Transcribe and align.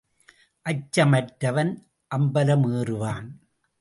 அச்சம் 0.65 1.11
அற்றவன் 1.11 1.73
அம்பலம் 2.15 2.65
ஏறுவான். 2.79 3.27